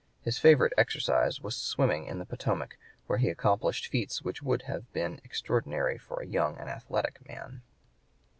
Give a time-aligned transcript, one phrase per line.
[0.23, 4.91] His favorite exercise was swimming in the Potomac, where he accomplished feats which would have
[4.93, 7.61] been extraordinary for a young and athletic man.